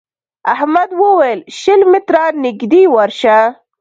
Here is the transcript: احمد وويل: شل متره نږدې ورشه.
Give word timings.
احمد 0.53 0.89
وويل: 1.01 1.39
شل 1.61 1.81
متره 1.91 2.23
نږدې 2.43 2.83
ورشه. 2.95 3.37